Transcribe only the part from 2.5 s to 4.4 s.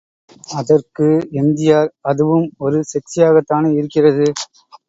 ஒரு செக்ஸியாகத் தானே இருக்கிறது.